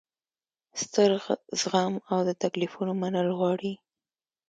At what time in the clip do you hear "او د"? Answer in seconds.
2.11-2.29